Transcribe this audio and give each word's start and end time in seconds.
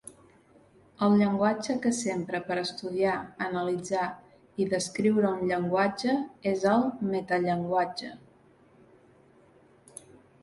El 1.07 1.11
llenguatge 1.17 1.73
que 1.81 1.89
s'empra 1.97 2.39
per 2.47 2.55
estudiar, 2.61 3.17
analitzar 3.47 4.05
i 4.65 4.67
descriure 4.71 5.29
un 5.33 5.45
llenguatge 5.51 6.15
és 6.53 6.65
el 6.73 6.85
"metallenguatge". 7.13 8.11